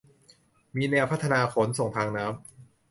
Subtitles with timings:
[0.77, 2.43] มีแนวพัฒนาขนส่งทางน้ำ